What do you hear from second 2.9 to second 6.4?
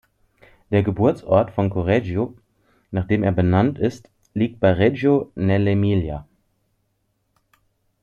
dem er benannt ist, liegt bei Reggio nell’Emilia.